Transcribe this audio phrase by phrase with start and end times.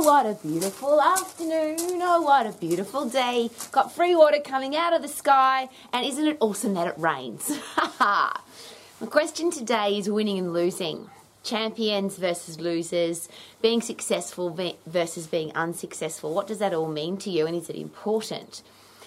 [0.00, 1.76] Oh, what a beautiful afternoon.
[2.00, 3.50] Oh, what a beautiful day.
[3.72, 5.68] Got free water coming out of the sky.
[5.92, 7.50] And isn't it awesome that it rains?
[7.98, 8.30] My
[9.10, 11.10] question today is winning and losing.
[11.42, 13.28] Champions versus losers,
[13.60, 14.56] being successful
[14.86, 16.32] versus being unsuccessful.
[16.32, 18.62] What does that all mean to you and is it important?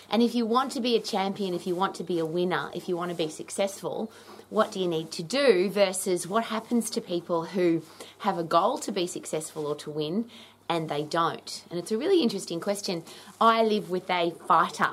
[0.10, 2.70] And if you want to be a champion, if you want to be a winner,
[2.76, 4.12] if you want to be successful,
[4.50, 7.82] what do you need to do versus what happens to people who
[8.20, 10.30] have a goal to be successful or to win
[10.72, 11.66] and they don't?
[11.70, 13.04] And it's a really interesting question.
[13.42, 14.92] I live with a fighter,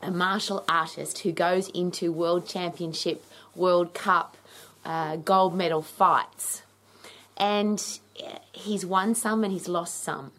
[0.00, 3.22] a martial artist who goes into world championship,
[3.54, 4.38] World Cup,
[4.86, 6.62] uh, gold medal fights.
[7.36, 7.84] And
[8.52, 10.32] he's won some and he's lost some.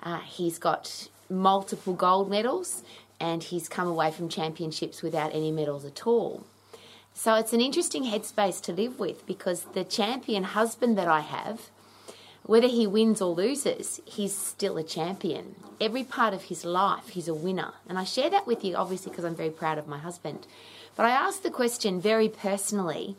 [0.00, 2.84] Uh, he's got multiple gold medals
[3.18, 6.46] and he's come away from championships without any medals at all.
[7.14, 11.70] So it's an interesting headspace to live with because the champion husband that I have,
[12.48, 15.54] whether he wins or loses, he's still a champion.
[15.82, 17.74] Every part of his life, he's a winner.
[17.86, 20.46] And I share that with you, obviously, because I'm very proud of my husband.
[20.96, 23.16] But I ask the question very personally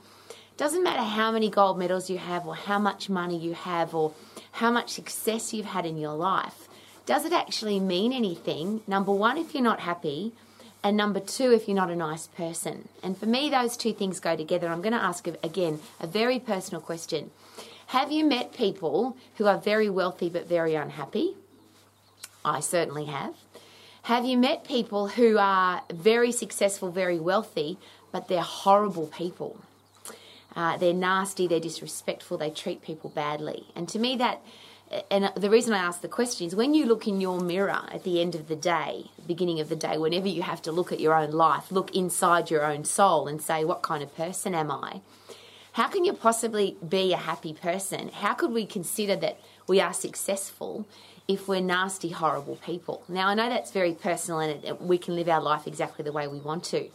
[0.58, 4.14] doesn't matter how many gold medals you have, or how much money you have, or
[4.54, 6.68] how much success you've had in your life.
[7.06, 8.82] Does it actually mean anything?
[8.88, 10.34] Number one, if you're not happy,
[10.84, 12.90] and number two, if you're not a nice person.
[13.04, 14.70] And for me, those two things go together.
[14.70, 17.30] I'm going to ask again a very personal question.
[17.90, 21.36] Have you met people who are very wealthy but very unhappy?
[22.46, 23.34] I certainly have.
[24.04, 27.80] Have you met people who are very successful, very wealthy,
[28.12, 29.60] but they're horrible people?
[30.56, 33.66] Uh, they're nasty, they're disrespectful, they treat people badly.
[33.76, 34.40] And to me, that
[35.10, 38.04] and the reason I ask the question is when you look in your mirror at
[38.04, 41.00] the end of the day, beginning of the day, whenever you have to look at
[41.00, 44.70] your own life, look inside your own soul and say, what kind of person am
[44.70, 45.02] I?
[45.74, 48.10] How can you possibly be a happy person?
[48.10, 50.86] How could we consider that we are successful
[51.28, 53.04] if we're nasty, horrible people?
[53.08, 56.28] Now, I know that's very personal and we can live our life exactly the way
[56.28, 56.90] we want to.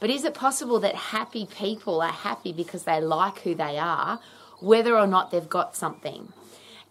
[0.00, 4.20] But is it possible that happy people are happy because they like who they are,
[4.60, 6.32] whether or not they've got something?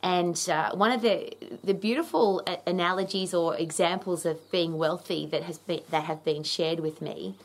[0.02, 1.34] And uh, one of the
[1.64, 6.82] the beautiful analogies or examples of being wealthy that has been, that have been shared
[6.82, 7.36] with me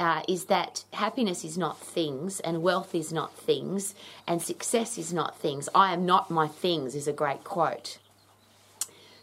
[0.00, 3.94] uh, is that happiness is not things, and wealth is not things,
[4.26, 5.68] and success is not things.
[5.74, 7.98] I am not my things is a great quote.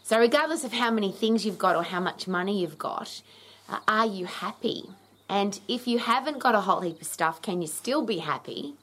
[0.04, 3.20] So, regardless of how many things you've got or how much money you've got,
[3.68, 4.84] uh, are you happy?
[5.28, 8.74] And if you haven't got a whole heap of stuff, can you still be happy?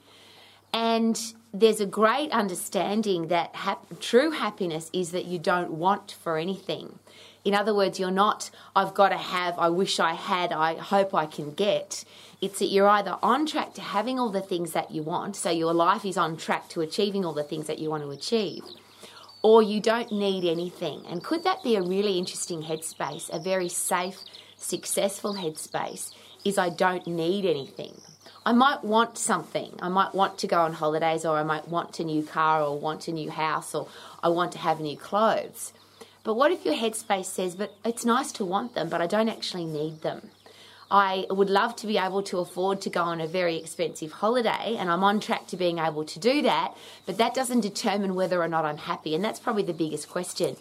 [0.76, 1.18] And
[1.54, 3.56] there's a great understanding that
[4.02, 7.00] true happiness is that you don't want for anything.
[7.46, 11.14] In other words, you're not, I've got to have, I wish I had, I hope
[11.14, 12.04] I can get.
[12.42, 15.50] It's that you're either on track to having all the things that you want, so
[15.50, 18.64] your life is on track to achieving all the things that you want to achieve,
[19.42, 21.06] or you don't need anything.
[21.08, 24.18] And could that be a really interesting headspace, a very safe,
[24.58, 26.14] successful headspace?
[26.44, 28.02] Is I don't need anything.
[28.46, 29.74] I might want something.
[29.82, 32.78] I might want to go on holidays, or I might want a new car, or
[32.78, 33.88] want a new house, or
[34.22, 35.74] I want to have new clothes.
[36.24, 39.30] But what if your headspace says, but it's nice to want them, but I don't
[39.30, 40.30] actually need them?
[40.92, 44.76] I would love to be able to afford to go on a very expensive holiday,
[44.78, 46.76] and I'm on track to being able to do that,
[47.08, 50.56] but that doesn't determine whether or not I'm happy, and that's probably the biggest question.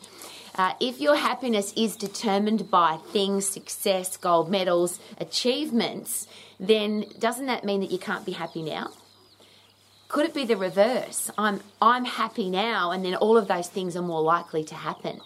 [0.57, 6.29] Uh, if your happiness is determined by things, success, gold medals, achievements,
[6.61, 8.91] then doesn't that mean that you can't be happy now?
[10.07, 11.31] Could it be the reverse?
[11.37, 15.21] I'm I'm happy now and then all of those things are more likely to happen.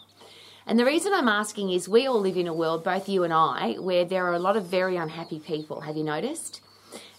[0.67, 3.33] And the reason I'm asking is we all live in a world, both you and
[3.33, 5.83] I, where there are a lot of very unhappy people.
[5.83, 6.63] Have you noticed?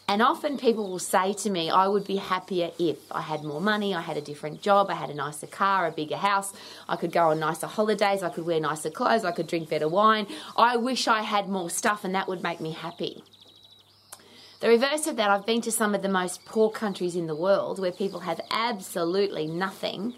[0.10, 3.62] And often people will say to me, I would be happier if I had more
[3.62, 6.52] money, I had a different job, I had a nicer car, a bigger house,
[6.88, 9.88] I could go on nicer holidays, I could wear nicer clothes, I could drink better
[9.88, 10.26] wine.
[10.58, 13.24] I wish I had more stuff and that would make me happy.
[14.62, 17.36] The reverse of that, I've been to some of the most poor countries in the
[17.36, 20.16] world where people have absolutely nothing.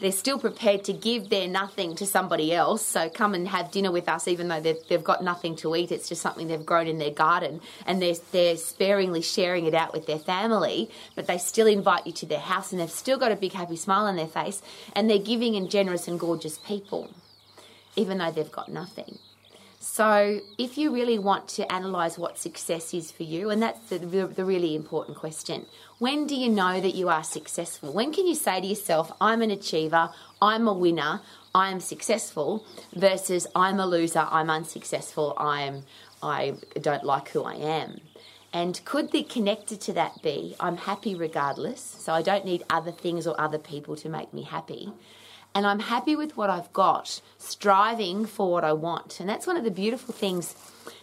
[0.00, 2.84] They're still prepared to give their nothing to somebody else.
[2.84, 5.92] So come and have dinner with us, even though they've, they've got nothing to eat.
[5.92, 9.92] It's just something they've grown in their garden and they're, they're sparingly sharing it out
[9.92, 13.32] with their family, but they still invite you to their house and they've still got
[13.32, 14.62] a big happy smile on their face
[14.94, 17.10] and they're giving and generous and gorgeous people,
[17.94, 19.18] even though they've got nothing.
[19.84, 23.98] So, if you really want to analyze what success is for you, and that's the,
[23.98, 25.66] the, really important question,
[25.98, 27.92] when do you know that you are successful?
[27.92, 31.20] When can you say to yourself, I'm an achiever, I'm a winner,
[31.52, 32.64] I'm successful,
[32.94, 35.82] versus I'm a loser, I'm unsuccessful, I'm
[36.22, 38.02] I don't like who I am.
[38.52, 42.92] And could the connected to that be I'm happy regardless, so I don't need other
[42.92, 44.92] things or other people to make me happy.
[45.54, 49.20] And I'm happy with what I've got, striving for what I want.
[49.20, 50.54] And that's one of the beautiful things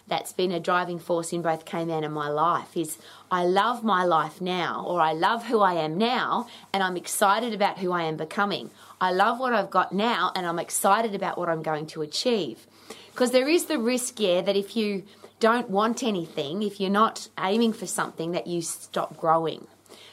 [0.07, 2.97] that's been a driving force in both Cayman and my life is
[3.31, 7.53] I love my life now or I love who I am now and I'm excited
[7.53, 8.71] about who I am becoming.
[8.99, 12.65] I love what I've got now and I'm excited about what I'm going to achieve.
[13.11, 15.03] Because there is the risk, yeah, that if you
[15.39, 19.67] don't want anything, if you're not aiming for something, that you stop growing.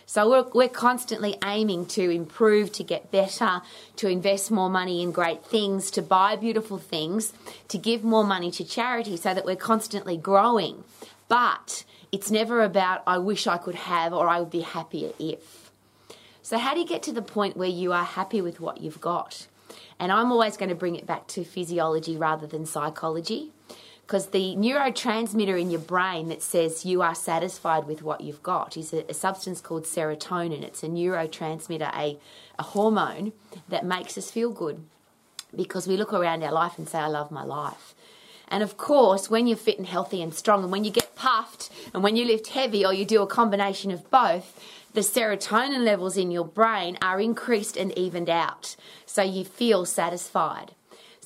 [0.09, 3.61] So we're, we're constantly aiming to improve, to get better,
[3.97, 7.33] to invest more money in great things, to buy beautiful things,
[7.69, 10.85] to give more money to charity so that we're constantly growing.
[11.29, 15.73] But it's never about, I wish I could have or I would be happier if.
[16.41, 19.01] So, how do you get to the point where you are happy with what you've
[19.01, 19.49] got?
[19.99, 23.51] And I'm always going to bring it back to physiology rather than psychology
[24.07, 28.77] because the neurotransmitter in your brain that says you are satisfied with what you've got
[28.77, 30.63] is a, a substance called serotonin.
[30.63, 32.17] It's a neurotransmitter, a,
[32.57, 33.33] a hormone
[33.69, 34.85] that makes us feel good
[35.55, 37.97] because we look around our life and say, I love my life.
[38.47, 41.69] And of course, when you're fit and healthy and strong, and when you get puffed,
[41.93, 44.63] and when you lift heavy, or you do a combination of both,
[44.95, 48.77] the serotonin levels in your brain are increased and evened out.
[49.05, 50.73] So you feel satisfied.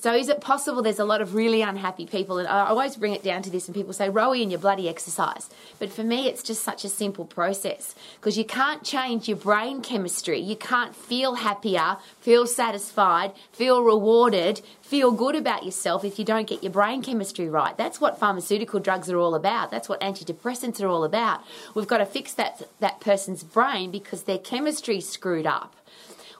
[0.01, 2.39] So is it possible there's a lot of really unhappy people?
[2.39, 4.89] And I always bring it down to this, and people say, Rowie, and your bloody
[4.89, 5.47] exercise.
[5.77, 9.83] But for me, it's just such a simple process because you can't change your brain
[9.83, 10.39] chemistry.
[10.39, 16.47] You can't feel happier, feel satisfied, feel rewarded, feel good about yourself if you don't
[16.47, 17.77] get your brain chemistry right.
[17.77, 19.69] That's what pharmaceutical drugs are all about.
[19.69, 21.41] That's what antidepressants are all about.
[21.75, 25.75] We've got to fix that, that person's brain because their chemistry's screwed up.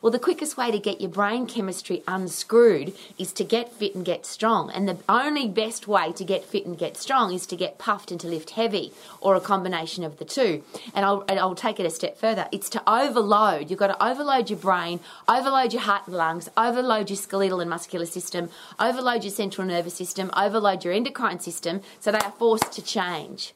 [0.01, 4.03] Well, the quickest way to get your brain chemistry unscrewed is to get fit and
[4.03, 4.71] get strong.
[4.71, 8.09] And the only best way to get fit and get strong is to get puffed
[8.09, 10.63] and to lift heavy, or a combination of the two.
[10.95, 12.47] And I'll, and I'll take it a step further.
[12.51, 13.69] It's to overload.
[13.69, 17.69] You've got to overload your brain, overload your heart and lungs, overload your skeletal and
[17.69, 18.49] muscular system,
[18.79, 23.53] overload your central nervous system, overload your endocrine system, so they are forced to change.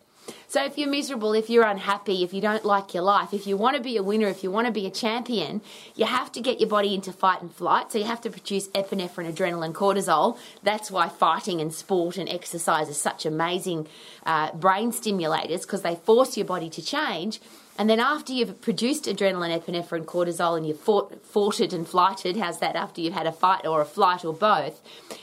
[0.48, 3.58] So if you're miserable, if you're unhappy, if you don't like your life, if you
[3.58, 5.62] want to be a winner, if you want to be a champion,
[5.96, 7.92] you have to get your body into fight and flight.
[7.92, 10.38] So you have to produce epinephrine, adrenaline, cortisol.
[10.64, 13.88] That's why fighting and sport and exercise are such amazing
[14.26, 17.42] uh, brain stimulators because they force your body to change.
[17.78, 22.60] And then after you've produced adrenaline, epinephrine, cortisol, and you've fought, foughted and flighted, how's
[22.60, 24.82] that after you've had a fight or a flight or both,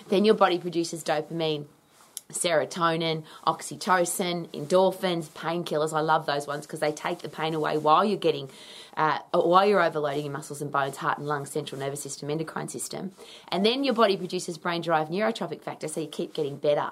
[0.08, 1.64] then your body produces dopamine
[2.30, 5.92] serotonin, oxytocin, endorphins, painkillers.
[5.92, 8.50] I love those ones because they take the pain away while you're getting,
[8.96, 12.68] uh, while you're overloading your muscles and bones, heart and lungs, central nervous system, endocrine
[12.68, 13.12] system.
[13.48, 16.90] And then your body produces brain derived neurotrophic factor, so you keep getting better.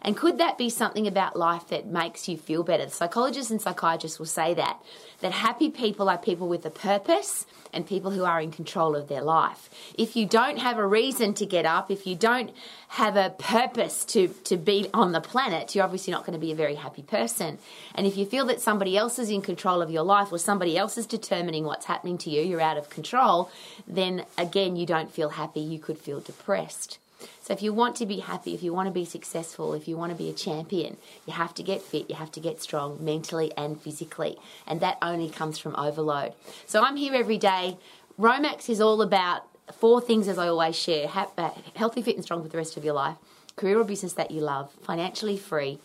[0.00, 2.88] And could that be something about life that makes you feel better?
[2.88, 4.80] Psychologists and psychiatrists will say that
[5.20, 9.08] that happy people are people with a purpose and people who are in control of
[9.08, 9.70] their life.
[9.96, 12.50] If you don't have a reason to get up, if you don't
[12.88, 16.52] have a purpose to, to be on the planet, you're obviously not going to be
[16.52, 17.58] a very happy person.
[17.94, 20.76] And if you feel that somebody else is in control of your life or somebody
[20.76, 21.06] else is
[21.42, 23.50] determining what's happening to you, you're out of control,
[23.86, 26.98] then again, you don't feel happy, you could feel depressed.
[27.40, 29.96] So if you want to be happy, if you want to be successful, if you
[29.96, 33.04] want to be a champion, you have to get fit, you have to get strong
[33.04, 34.36] mentally and physically.
[34.68, 36.34] And that only comes from overload.
[36.66, 37.76] So I'm here every day.
[38.20, 39.42] Romax is all about
[39.72, 41.08] four things as I always share.
[41.36, 43.16] Uh, healthy, fit and strong for the rest of your life.
[43.56, 45.78] Career or business that you love, financially free,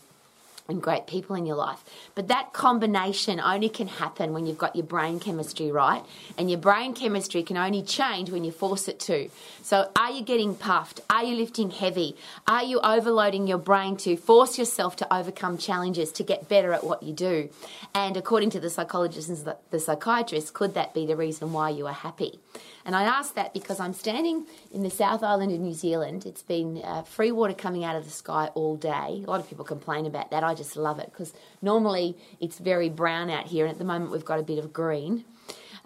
[0.68, 1.82] and great people in your life.
[2.14, 6.04] But that combination only can happen when you've got your brain chemistry right,
[6.36, 9.30] and your brain chemistry can only change when you force it to.
[9.62, 11.00] So, are you getting puffed?
[11.08, 12.16] Are you lifting heavy?
[12.46, 16.84] Are you overloading your brain to force yourself to overcome challenges to get better at
[16.84, 17.48] what you do?
[17.94, 21.86] And according to the psychologists and the psychiatrists, could that be the reason why you
[21.86, 22.40] are happy?
[22.88, 26.24] And I ask that because I'm standing in the South Island of New Zealand.
[26.24, 29.22] It's been uh, free water coming out of the sky all day.
[29.26, 30.42] A lot of people complain about that.
[30.42, 34.10] I just love it because normally it's very brown out here, and at the moment
[34.10, 35.26] we've got a bit of green.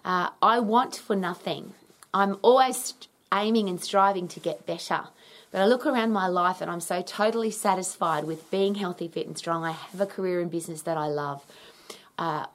[0.05, 1.73] Uh, I want for nothing.
[2.13, 2.93] I'm always
[3.33, 5.01] aiming and striving to get better.
[5.51, 9.27] But I look around my life and I'm so totally satisfied with being healthy, fit,
[9.27, 9.65] and strong.
[9.65, 11.45] I have a career in business that I love.
[12.17, 12.45] Uh,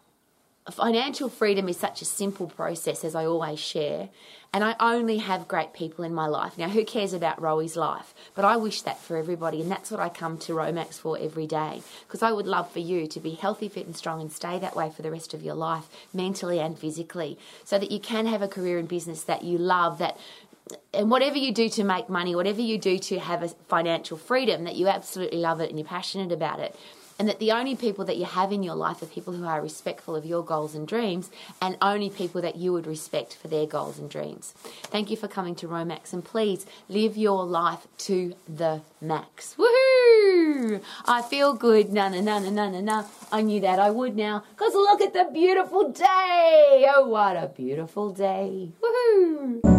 [0.73, 4.11] financial freedom is such a simple process, as I always share,
[4.53, 6.57] and I only have great people in my life.
[6.57, 8.15] Now, who cares about Rowie's life?
[8.35, 11.47] But I wish that for everybody, and that's what I come to Romax for every
[11.47, 14.59] day, because I would love for you to be healthy, fit, and strong and stay
[14.59, 18.27] that way for the rest of your life, mentally and physically, so that you can
[18.27, 20.19] have a career in business that you love, that
[20.93, 24.65] and whatever you do to make money, whatever you do to have a financial freedom,
[24.65, 26.77] that you absolutely love it and you're passionate about it
[27.19, 29.61] and that the only people that you have in your life are people who are
[29.61, 33.67] respectful of your goals and dreams, and only people that you would respect for their
[33.67, 34.53] goals and dreams.
[34.85, 39.55] Thank you for coming to Romax, and please live your life to the max.
[39.59, 40.81] Woohoo!
[41.07, 41.93] I feel good.
[41.93, 43.05] Na na na na na na na.
[43.33, 46.87] I knew that I would now, because look at the beautiful day.
[46.95, 48.71] Oh, what a beautiful day.
[48.83, 49.78] Woohoo!